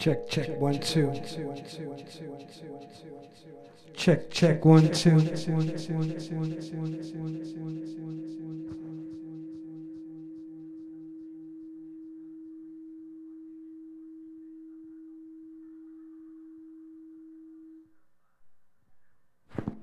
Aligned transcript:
Check, 0.00 0.30
check, 0.30 0.58
one, 0.58 0.80
two. 0.80 1.12
Check, 3.94 4.30
check, 4.30 4.64
one, 4.64 4.90
two. 4.92 5.20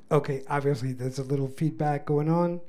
Okay, 0.09 0.41
obviously 0.49 0.93
there's 0.93 1.19
a 1.19 1.23
little 1.23 1.47
feedback 1.47 2.07
going 2.07 2.27
on, 2.27 2.59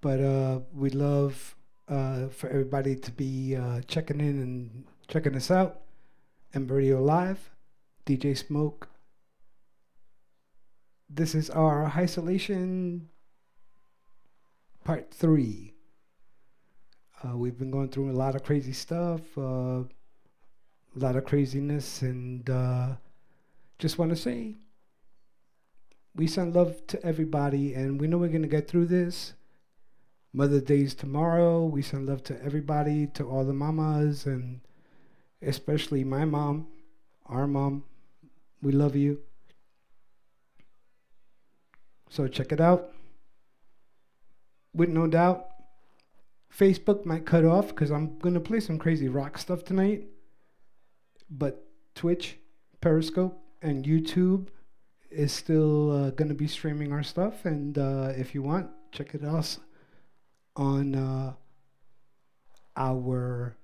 but 0.00 0.18
uh, 0.20 0.58
we 0.74 0.90
love 0.90 1.54
uh, 1.88 2.26
for 2.26 2.48
everybody 2.50 2.96
to 2.96 3.12
be 3.12 3.54
uh, 3.54 3.82
checking 3.82 4.18
in 4.18 4.42
and 4.42 4.84
checking 5.06 5.36
us 5.36 5.52
out. 5.52 5.82
Ember 6.54 6.76
Radio 6.76 7.02
Live, 7.02 7.50
DJ 8.06 8.36
Smoke. 8.36 8.88
This 11.10 11.34
is 11.34 11.50
our 11.50 11.84
isolation 11.94 13.10
part 14.82 15.12
three. 15.12 15.74
Uh, 17.22 17.36
we've 17.36 17.58
been 17.58 17.70
going 17.70 17.90
through 17.90 18.10
a 18.10 18.12
lot 18.16 18.34
of 18.34 18.44
crazy 18.44 18.72
stuff, 18.72 19.20
uh, 19.36 19.82
a 19.82 19.86
lot 20.94 21.16
of 21.16 21.26
craziness, 21.26 22.00
and 22.00 22.48
uh, 22.48 22.92
just 23.78 23.98
want 23.98 24.10
to 24.10 24.16
say 24.16 24.56
we 26.14 26.26
send 26.26 26.54
love 26.54 26.86
to 26.86 27.04
everybody, 27.04 27.74
and 27.74 28.00
we 28.00 28.06
know 28.06 28.16
we're 28.16 28.28
going 28.28 28.40
to 28.40 28.48
get 28.48 28.68
through 28.68 28.86
this. 28.86 29.34
Mother 30.32 30.62
Day's 30.62 30.94
tomorrow. 30.94 31.66
We 31.66 31.82
send 31.82 32.06
love 32.06 32.22
to 32.24 32.42
everybody, 32.42 33.06
to 33.08 33.28
all 33.28 33.44
the 33.44 33.52
mamas, 33.52 34.24
and 34.24 34.60
especially 35.42 36.04
my 36.04 36.24
mom, 36.24 36.66
our 37.26 37.46
mom. 37.46 37.84
We 38.62 38.72
love 38.72 38.96
you. 38.96 39.20
So 42.10 42.26
check 42.26 42.52
it 42.52 42.60
out. 42.60 42.92
With 44.74 44.88
no 44.88 45.06
doubt, 45.06 45.46
Facebook 46.56 47.04
might 47.04 47.26
cut 47.26 47.44
off 47.44 47.68
because 47.68 47.90
I'm 47.90 48.18
going 48.18 48.34
to 48.34 48.40
play 48.40 48.60
some 48.60 48.78
crazy 48.78 49.08
rock 49.08 49.38
stuff 49.38 49.64
tonight. 49.64 50.04
But 51.30 51.64
Twitch, 51.94 52.38
Periscope, 52.80 53.38
and 53.60 53.84
YouTube 53.84 54.48
is 55.10 55.32
still 55.32 55.90
uh, 55.90 56.10
going 56.10 56.28
to 56.28 56.34
be 56.34 56.46
streaming 56.46 56.92
our 56.92 57.02
stuff. 57.02 57.44
And 57.44 57.76
uh, 57.78 58.12
if 58.16 58.34
you 58.34 58.42
want, 58.42 58.70
check 58.92 59.14
it 59.14 59.24
out 59.24 59.58
on 60.56 60.94
uh, 60.94 61.32
our 62.76 63.56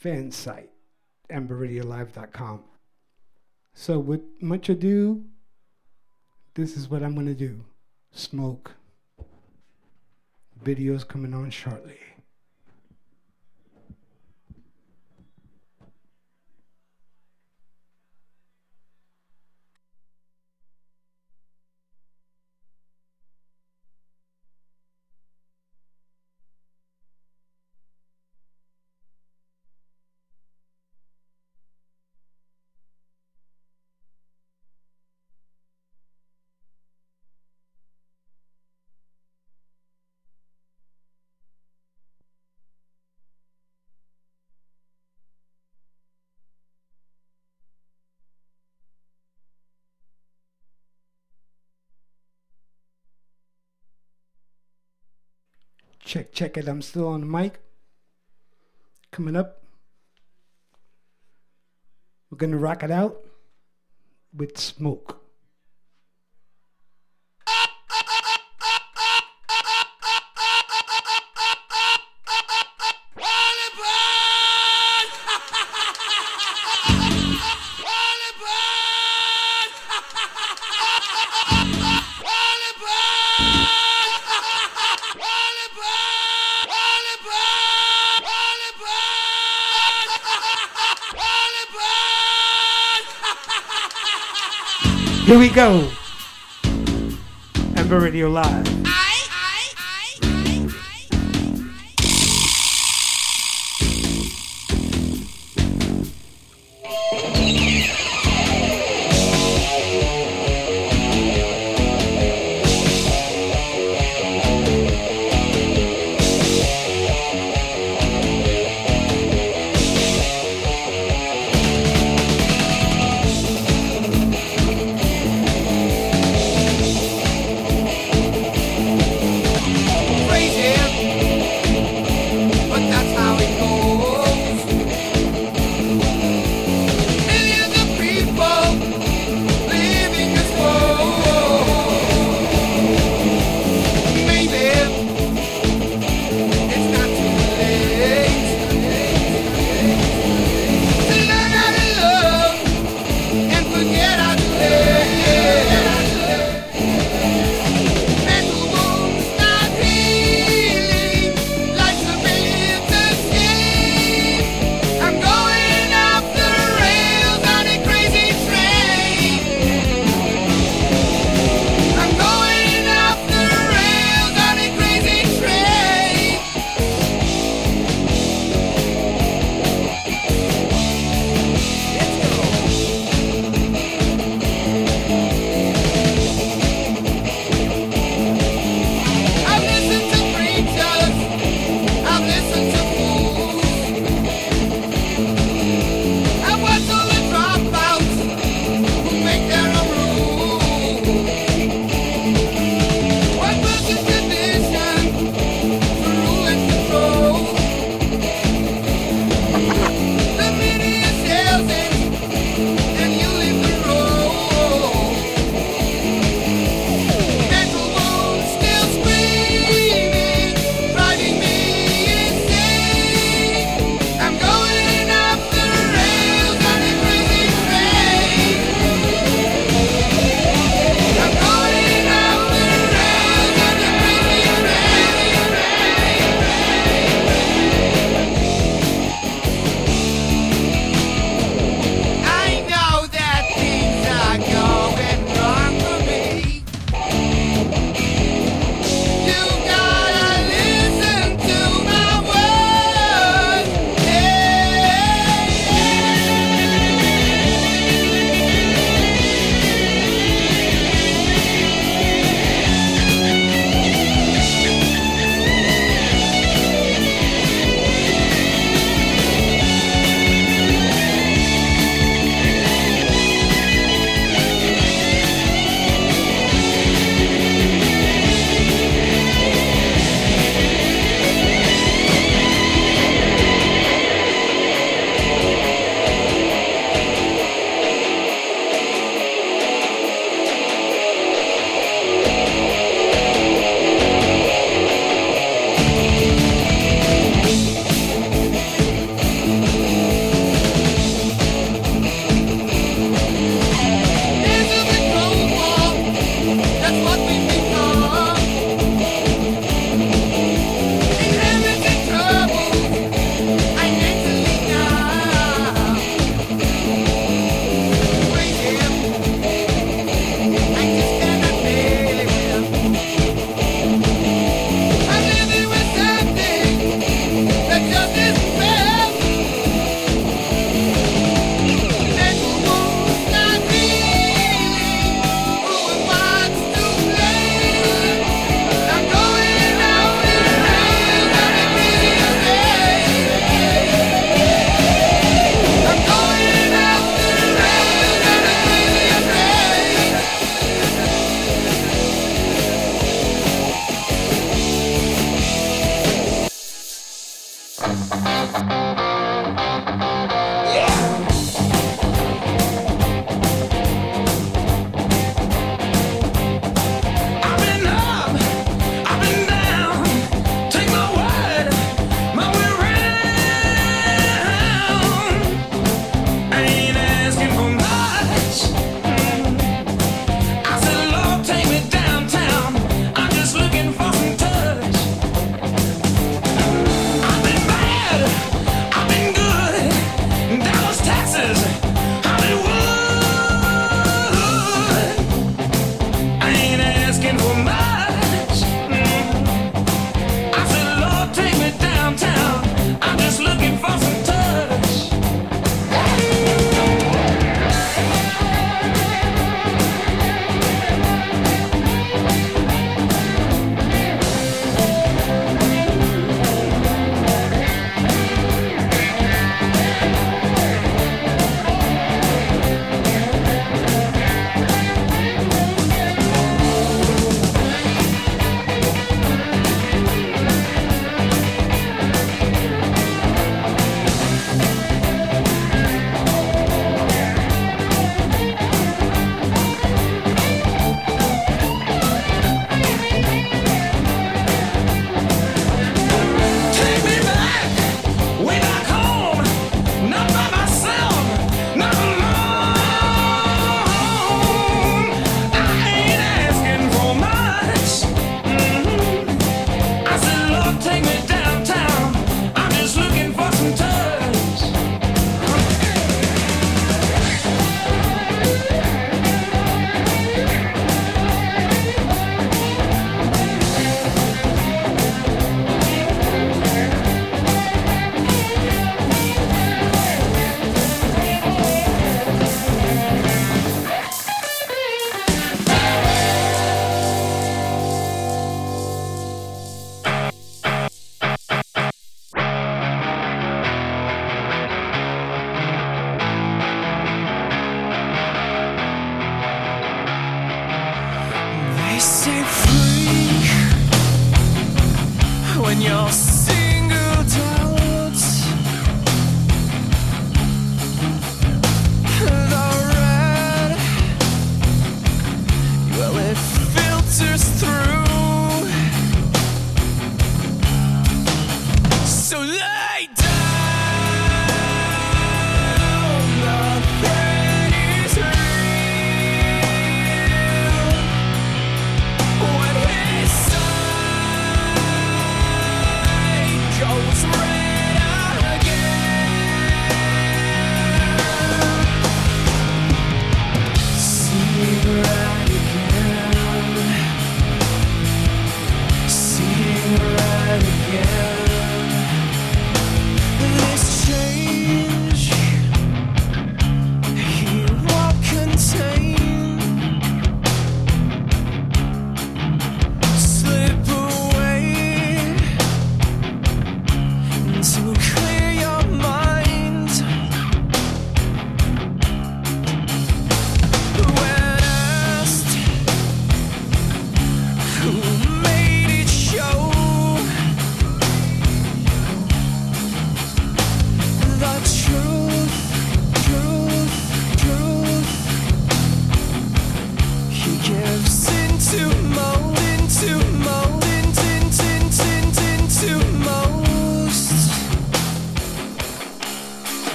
fan 0.00 0.30
site, 0.30 0.70
emberradiolive.com. 1.30 2.64
So, 3.74 3.98
with 3.98 4.22
much 4.40 4.70
ado, 4.70 5.24
this 6.54 6.74
is 6.74 6.88
what 6.88 7.02
I'm 7.02 7.14
going 7.14 7.26
to 7.26 7.34
do 7.34 7.64
smoke. 8.10 8.72
Videos 10.64 11.06
coming 11.06 11.34
on 11.34 11.50
shortly. 11.50 11.98
Check, 56.10 56.32
check 56.32 56.56
it. 56.56 56.66
I'm 56.66 56.82
still 56.82 57.06
on 57.06 57.20
the 57.20 57.26
mic. 57.28 57.60
Coming 59.12 59.36
up. 59.36 59.62
We're 62.28 62.36
going 62.38 62.50
to 62.50 62.58
rock 62.58 62.82
it 62.82 62.90
out 62.90 63.24
with 64.34 64.58
smoke. 64.58 65.19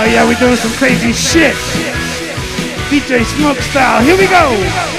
Oh 0.00 0.04
yeah, 0.04 0.24
we're 0.24 0.38
doing 0.38 0.54
some 0.54 0.70
crazy 0.78 1.12
shit. 1.12 1.56
DJ 2.88 3.24
Smoke 3.24 3.58
style. 3.58 4.00
Here 4.04 4.16
we 4.16 4.28
go. 4.28 4.97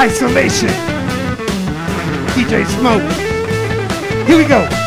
Isolation. 0.00 0.70
DJ 2.28 2.64
Smoke. 2.78 3.02
Here 4.26 4.38
we 4.38 4.46
go. 4.46 4.79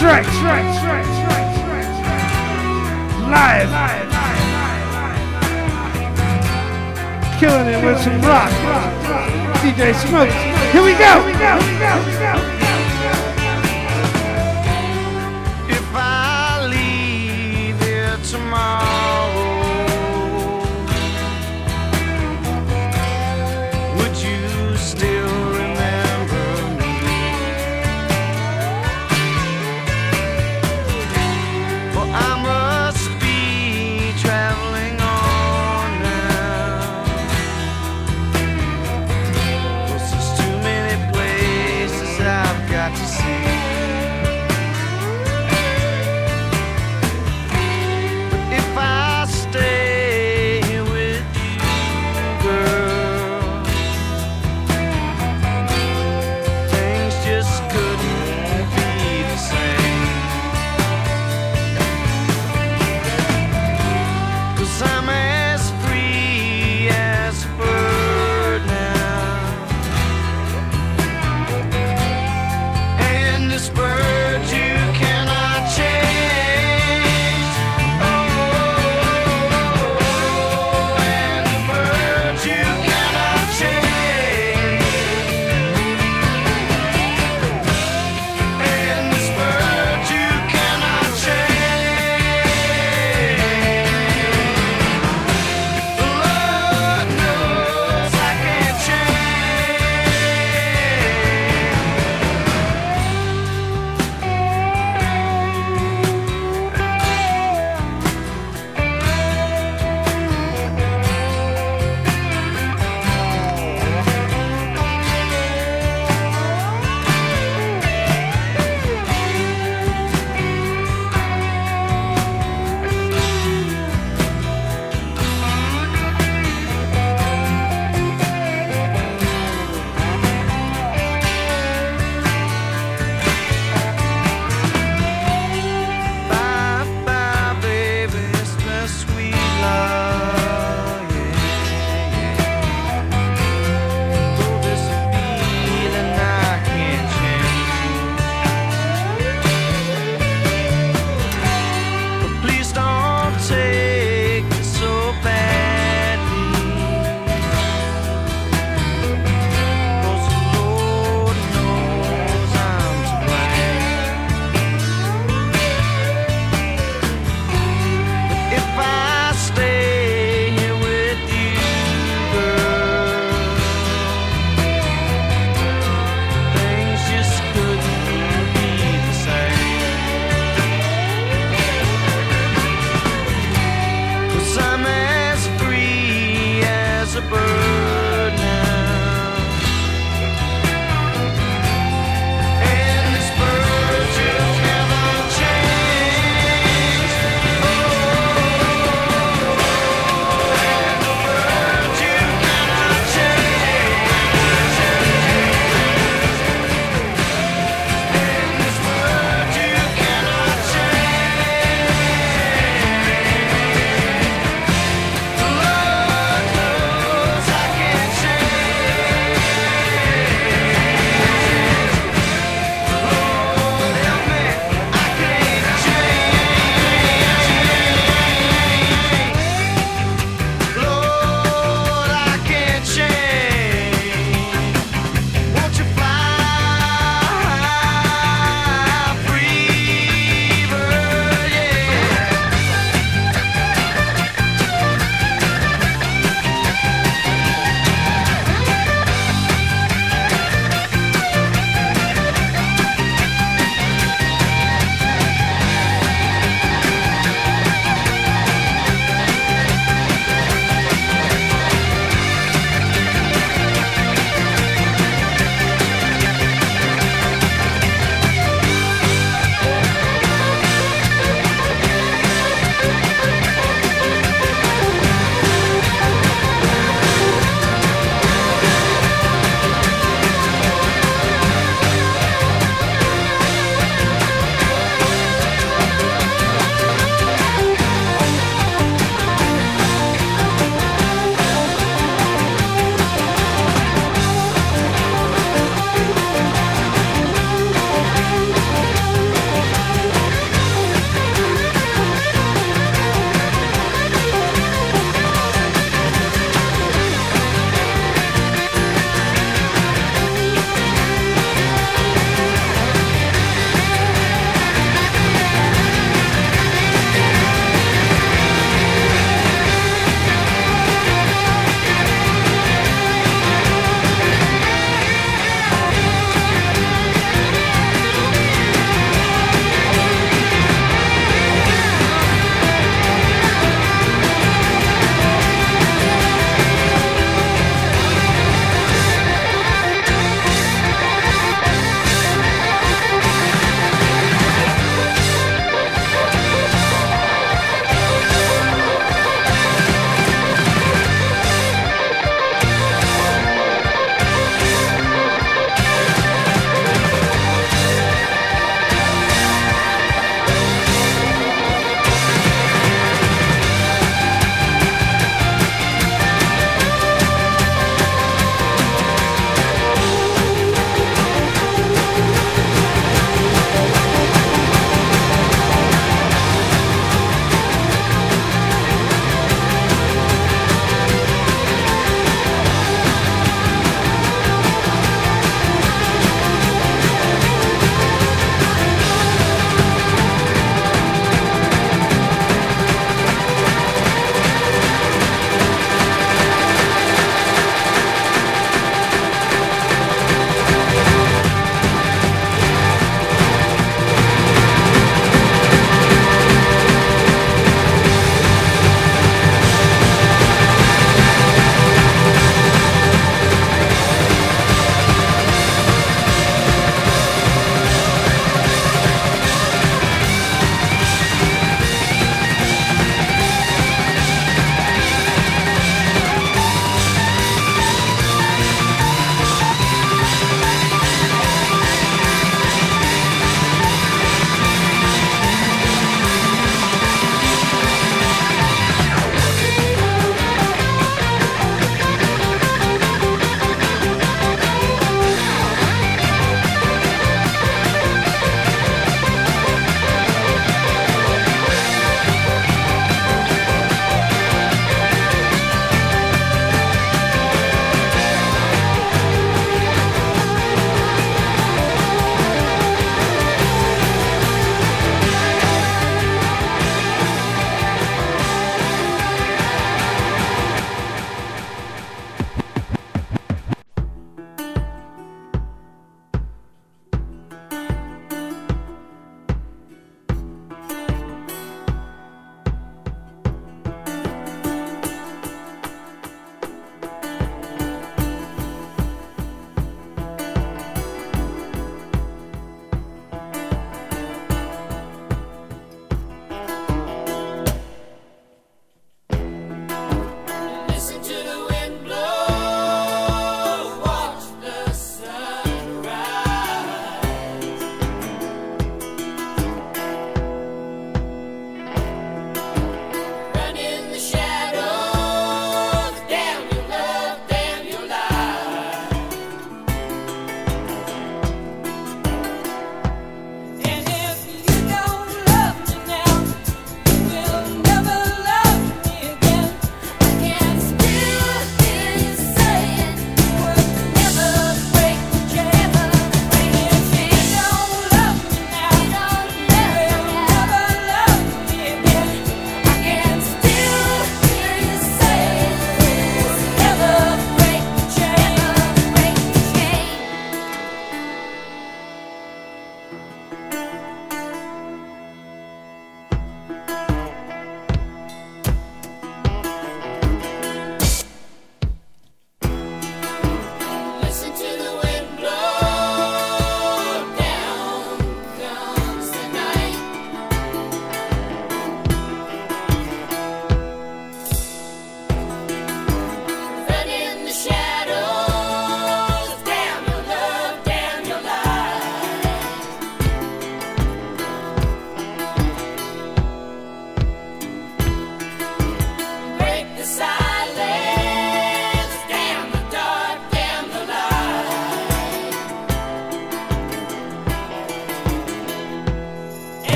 That's 0.00 0.27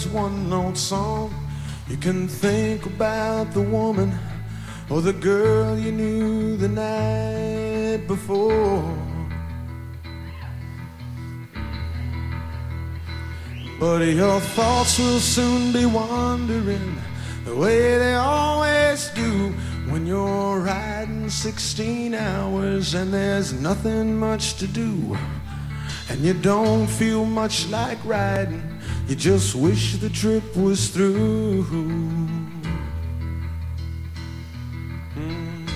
out 0.00 0.04
his 0.04 0.12
one 0.12 0.48
note 0.48 0.76
song. 0.76 1.32
You 1.88 1.96
can 1.96 2.28
think 2.28 2.86
about 2.86 3.52
the 3.52 3.60
woman 3.60 4.12
or 4.88 5.00
the 5.00 5.12
girl 5.12 5.78
you 5.78 5.92
knew 5.92 6.56
the 6.56 6.68
night 6.68 8.06
before. 8.06 8.96
But 13.78 14.02
your 14.02 14.40
thoughts 14.40 14.98
will 14.98 15.20
soon 15.20 15.72
be 15.72 15.86
wandering 15.86 16.98
the 17.44 17.56
way 17.56 17.98
they 17.98 18.14
always 18.14 19.08
do 19.10 19.52
when 19.90 20.06
you're 20.06 20.60
riding 20.60 21.30
16 21.30 22.14
hours 22.14 22.94
and 22.94 23.12
there's 23.12 23.52
nothing 23.52 24.18
much 24.18 24.54
to 24.56 24.66
do. 24.66 25.16
And 26.10 26.20
you 26.20 26.34
don't 26.34 26.86
feel 26.86 27.24
much 27.24 27.68
like 27.68 27.98
riding, 28.04 28.69
you 29.10 29.16
just 29.16 29.56
wish 29.56 29.96
the 29.96 30.08
trip 30.08 30.56
was 30.56 30.90
through. 30.90 31.64
Mm. 35.16 35.68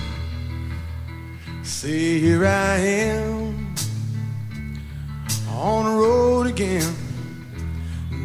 See, 1.61 2.21
here 2.21 2.45
I 2.45 2.77
am 2.77 3.75
on 5.49 5.83
the 5.83 6.01
road 6.01 6.47
again. 6.47 6.95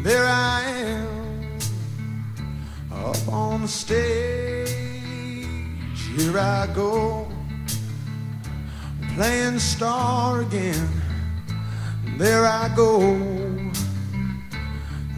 There 0.01 0.25
I 0.25 0.61
am 0.61 1.59
up 2.93 3.27
on 3.27 3.63
the 3.63 3.67
stage. 3.67 4.69
Here 6.15 6.39
I 6.39 6.67
go, 6.73 7.27
playing 9.15 9.59
star 9.59 10.39
again. 10.39 10.87
There 12.17 12.45
I 12.45 12.73
go, 12.77 13.40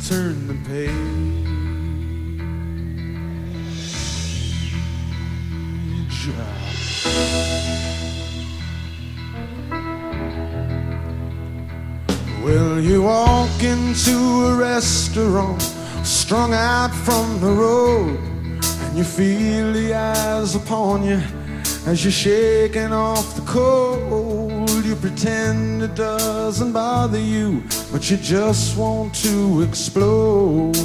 turn 0.08 0.47
the 0.47 0.54
page. 0.70 1.43
Well, 12.43 12.80
you 12.80 13.04
walk 13.04 13.64
into 13.64 14.18
a 14.47 14.56
restaurant 14.58 15.62
strung 16.04 16.54
out 16.54 16.93
from 16.93 17.39
the 17.39 17.51
road, 17.51 18.20
and 18.82 18.97
you 18.97 19.06
feel 19.06 19.72
the 19.72 19.93
eyes 19.93 20.56
upon 20.56 21.04
you 21.04 21.22
as 21.86 22.04
you're 22.04 22.12
shaking 22.12 22.91
off 22.91 23.36
the 23.38 23.43
cold. 23.43 24.70
You 24.84 24.95
pretend 24.95 25.82
it 25.84 25.95
doesn't 25.95 26.74
bother 26.74 27.20
you, 27.20 27.64
but 27.93 28.09
you 28.09 28.17
just 28.17 28.75
want 28.75 29.13
to 29.13 29.61
explode. 29.61 30.75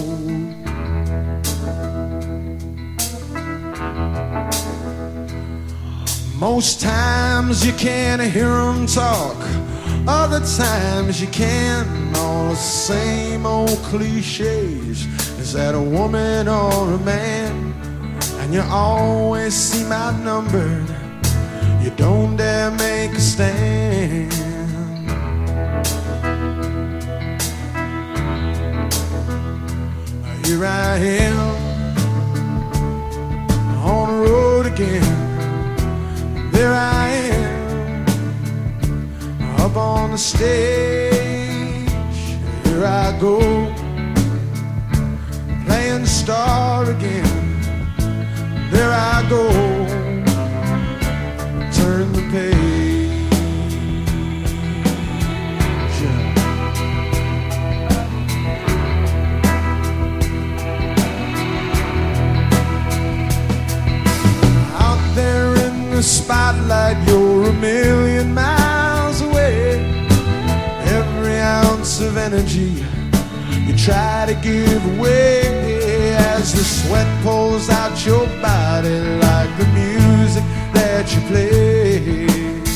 Most 6.35 6.83
times 6.83 7.65
you 7.65 7.73
can't 7.73 8.21
hear 8.21 8.49
them 8.49 8.87
talk, 8.87 9.39
other 10.07 10.41
times 10.41 11.19
you 11.19 11.29
can. 11.29 12.15
All 12.15 12.51
the 12.51 12.57
same 12.57 13.47
old 13.47 13.79
cliches. 13.89 15.07
Is 15.41 15.55
that 15.55 15.75
a 15.75 15.81
woman 15.81 16.47
or 16.47 16.93
a 16.93 16.99
man? 16.99 17.73
And 18.41 18.53
you 18.53 18.61
always 18.69 19.55
seem 19.55 19.91
outnumbered. 19.91 20.87
You 21.83 21.91
don't 21.97 22.37
dare 22.37 22.71
make 22.73 23.13
a 23.13 23.21
stand. 23.21 24.48
Here 30.49 30.65
I 30.65 30.97
am 30.97 31.39
on 33.85 34.09
the 34.09 34.17
road 34.31 34.65
again. 34.65 35.05
There 36.53 36.73
I 36.73 37.09
am 37.11 38.07
up 39.61 39.77
on 39.77 40.13
the 40.13 40.17
stage. 40.17 41.91
Here 42.65 42.87
I 42.87 43.15
go 43.21 43.41
playing 45.67 46.07
star 46.07 46.91
again. 46.93 47.29
There 48.71 48.91
I 48.91 49.27
go, 49.29 49.51
turn 51.73 52.11
the 52.15 52.23
page. 52.33 52.88
The 65.99 66.05
spotlight, 66.05 66.97
you're 67.09 67.49
a 67.49 67.53
million 67.55 68.33
miles 68.33 69.21
away. 69.21 69.81
Every 70.99 71.41
ounce 71.41 72.01
of 72.01 72.17
energy 72.17 72.85
you 73.67 73.77
try 73.77 74.25
to 74.29 74.35
give 74.35 74.81
away 74.97 76.15
as 76.15 76.53
the 76.53 76.63
sweat 76.63 77.09
pulls 77.25 77.69
out 77.69 78.07
your 78.07 78.27
body 78.41 78.97
like 79.27 79.51
the 79.59 79.67
music 79.75 80.45
that 80.73 81.13
you 81.13 81.21
play. 81.23 82.68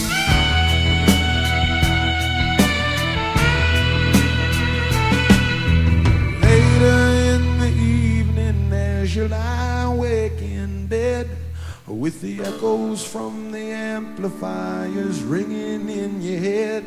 With 12.02 12.20
the 12.20 12.40
echoes 12.40 13.06
from 13.06 13.52
the 13.52 13.70
amplifiers 13.70 15.22
ringing 15.22 15.88
in 15.88 16.20
your 16.20 16.40
head, 16.40 16.82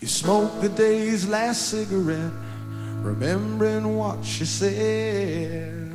you 0.00 0.08
smoke 0.08 0.60
the 0.60 0.68
day's 0.70 1.28
last 1.28 1.68
cigarette, 1.68 2.32
remembering 2.96 3.96
what 3.96 4.18
you 4.40 4.44
said. 4.44 5.88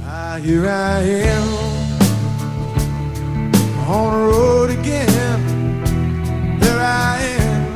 Ah, 0.00 0.40
here 0.42 0.66
I 0.66 1.00
am 1.28 1.48
on 3.86 4.12
the 4.14 4.24
road 4.32 4.70
again. 4.70 5.40
There 6.58 6.80
I 6.80 7.18
am 7.38 7.66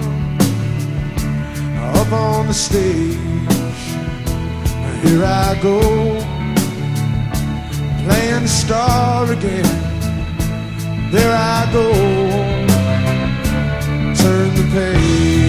up 1.96 2.10
on 2.12 2.46
the 2.46 2.54
stage. 2.54 3.45
Here 5.06 5.24
I 5.24 5.56
go 5.62 5.80
playing 8.04 8.42
the 8.42 8.48
star 8.48 9.30
again. 9.30 9.64
There 11.12 11.32
I 11.32 11.70
go, 11.72 11.92
turn 14.14 14.54
the 14.56 14.66
page. 14.72 15.45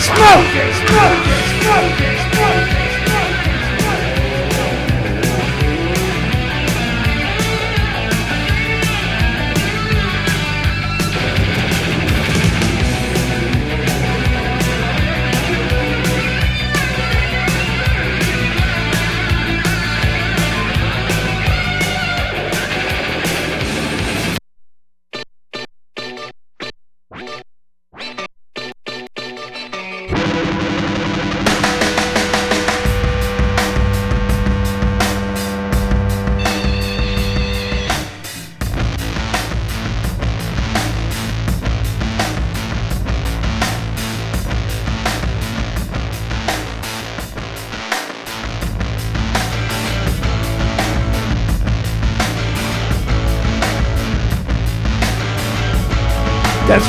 Smoke! 0.00 0.49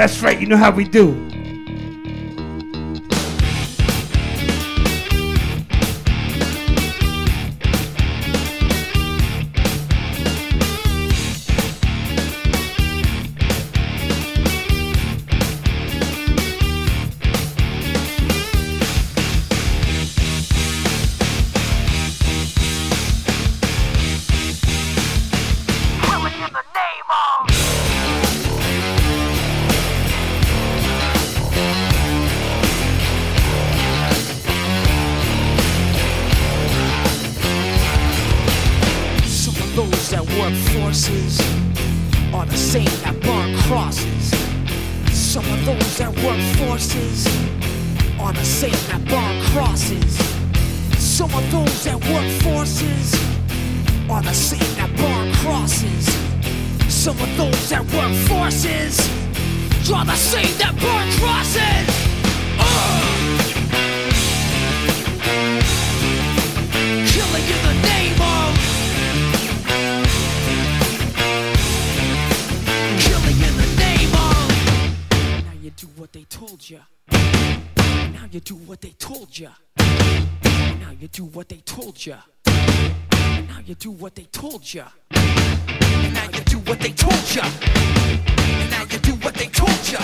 That's 0.00 0.22
right. 0.22 0.40
You 0.40 0.46
know 0.46 0.56
how 0.56 0.70
we 0.70 0.84
do. 0.84 1.29
you. 79.40 79.48
Now 79.78 80.92
you 81.00 81.08
do 81.08 81.24
what 81.24 81.48
they 81.48 81.56
told 81.64 82.06
ya. 82.06 82.16
Now 82.46 83.60
you 83.64 83.74
do 83.74 83.90
what 83.90 84.14
they 84.14 84.24
told 84.24 84.62
ya. 84.74 84.84
Now 85.10 86.28
you 86.34 86.42
do 86.44 86.58
what 86.58 86.78
they 86.80 86.92
told 86.92 87.34
ya. 87.34 87.42
Now 88.70 88.84
you 88.90 88.98
do 88.98 89.12
what 89.24 89.34
they 89.34 89.46
told 89.46 89.92
ya. 89.92 90.00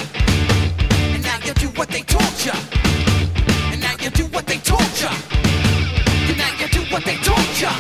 Now 1.22 1.38
you 1.46 1.54
do 1.54 1.68
what 1.78 1.88
they 1.90 2.02
told 2.02 2.38
ya. 2.44 2.54
Now 3.76 3.92
you 4.00 4.10
do 4.10 4.24
what 4.26 4.46
they 4.46 4.58
told 4.58 5.00
ya. 5.02 5.10
Now 6.36 6.52
you 6.58 6.68
do 6.68 6.80
what 6.92 7.04
they 7.04 7.16
told 7.18 7.60
ya. 7.60 7.70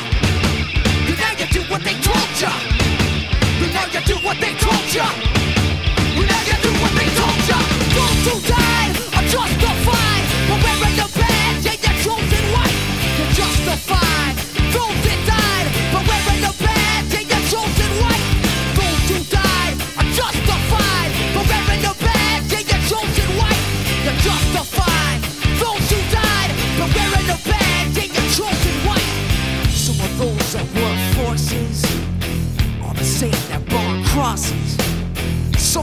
Now 1.16 1.32
you 1.40 1.46
do 1.46 1.60
what 1.72 1.82
they 1.82 1.94
told 2.00 2.16
now 3.72 3.86
you 3.92 4.00
do 4.04 4.14
what 4.26 4.38
they 4.38 4.54
told 4.54 4.94
ya. 4.94 5.35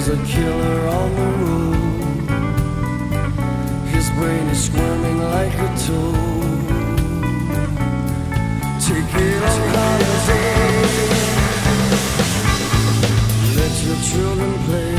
There's 0.00 0.10
a 0.10 0.16
killer 0.26 0.86
on 0.86 1.10
the 1.16 1.26
road. 1.42 2.30
His 3.88 4.08
brain 4.10 4.46
is 4.46 4.66
squirming 4.66 5.18
like 5.18 5.52
a 5.54 5.68
toad. 5.86 6.68
Take 8.86 9.12
it 9.26 9.42
on 9.42 9.60
holiday. 9.74 10.78
Let 13.58 13.74
your 13.86 13.98
children 14.10 14.52
play. 14.68 14.94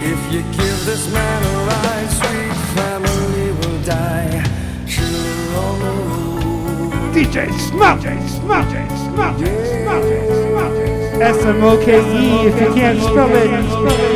If 0.00 0.20
you 0.32 0.40
give 0.56 0.78
this 0.86 1.12
man 1.12 1.42
a 1.42 1.54
ride, 1.68 2.10
sweet 2.20 2.56
family 2.74 3.48
will 3.52 3.80
die. 3.84 4.32
Killer 4.88 5.40
on 5.60 5.76
the 5.84 5.92
road. 6.08 6.92
DJ 7.12 7.36
it, 7.48 7.60
smelt 7.68 8.02
it, 8.06 8.28
smelt 8.30 8.72
it, 8.72 8.90
smelt 8.96 9.42
it. 9.42 10.35
S-M-O-K-E 11.20 12.46
if 12.46 12.60
you 12.60 12.74
can't 12.74 13.00
spell 13.00 13.30
it. 13.32 14.15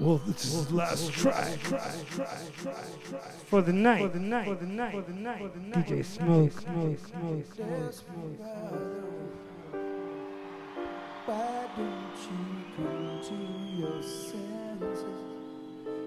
Well, 0.00 0.16
this 0.26 0.46
is 0.46 0.66
the 0.68 0.76
last 0.76 1.12
track 1.12 1.58
for 3.44 3.60
the 3.60 3.74
night. 3.74 4.00
For 4.00 4.08
the 4.08 4.18
night. 4.18 4.46
For 4.46 4.54
the 4.54 4.66
night. 4.66 4.94
For 4.94 5.02
the 5.02 5.12
night. 5.12 5.86
DJ 5.86 6.02
Smoke. 6.02 6.52
Smoke. 6.52 6.98
Smoke. 7.06 7.44
Smoke. 7.54 7.92
Smoke. 7.92 8.38
Why 11.26 11.66
don't 11.76 12.16
you 12.16 12.38
come 12.76 13.20
to 13.28 13.34
your 13.78 14.02
senses? 14.02 15.04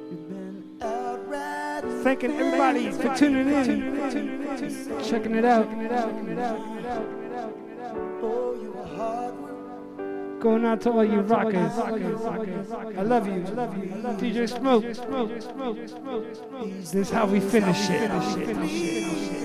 You've 0.10 0.28
been 0.28 0.78
out 0.82 1.30
riding. 1.30 2.04
Thanking 2.04 2.32
everybody 2.32 2.90
for 2.90 3.16
tuning 3.16 3.48
in, 3.48 4.10
checking 5.04 5.36
it 5.36 5.46
out, 5.46 5.70
checking 5.70 5.82
it 5.86 5.92
out, 5.92 6.10
checking 6.10 6.30
it 6.32 6.86
out. 6.88 7.23
Going 10.44 10.66
out 10.66 10.82
to 10.82 10.92
all 10.92 11.06
you 11.06 11.22
rockers. 11.22 11.56
I 11.56 13.02
love 13.02 13.28
you. 13.28 13.44
DJ 14.20 14.50
Smoke. 14.50 14.84
This 16.82 16.94
is 16.94 17.10
how 17.10 17.28
we 17.28 17.40
finish 17.40 17.90
it. 17.90 19.43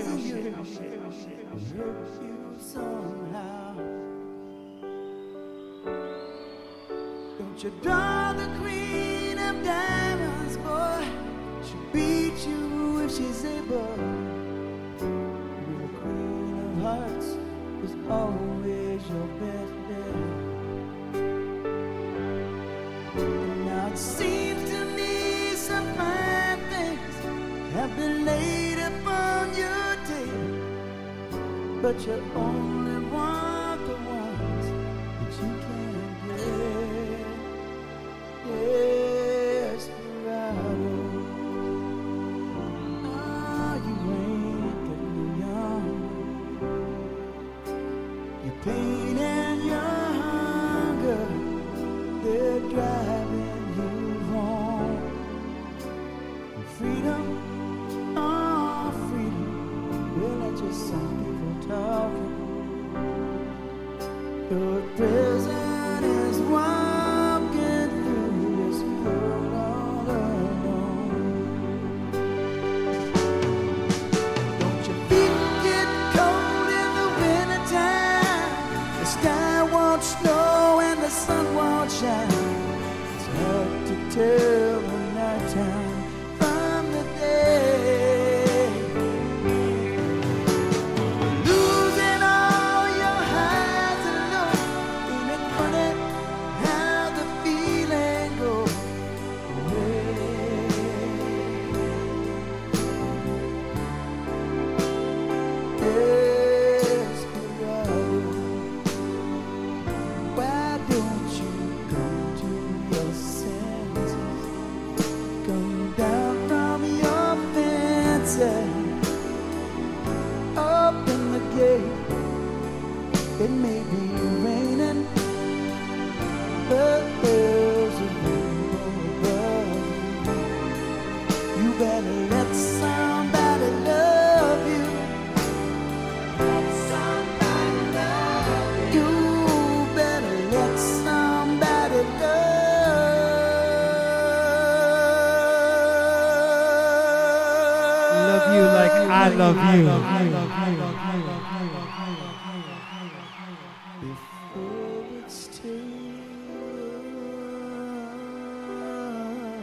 Love 149.39 149.55
you. 149.55 149.85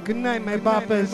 Good 0.04 0.16
night, 0.16 0.44
my 0.44 0.56
boppers. 0.56 1.10